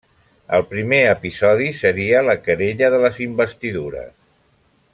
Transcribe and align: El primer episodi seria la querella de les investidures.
El 0.57 0.63
primer 0.69 1.01
episodi 1.09 1.67
seria 1.79 2.23
la 2.29 2.37
querella 2.47 2.89
de 2.97 3.03
les 3.05 3.21
investidures. 3.27 4.13